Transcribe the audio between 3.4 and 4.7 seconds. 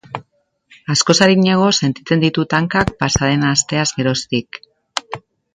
asteaz geroztik.